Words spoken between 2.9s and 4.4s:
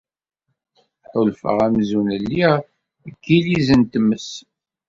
deg yilliz n tmes.